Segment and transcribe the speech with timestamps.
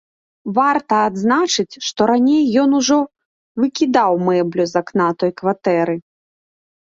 [0.57, 2.97] Варта адзначыць, што раней ён ужо
[3.63, 5.95] выкідаў мэблю з акна той кватэры.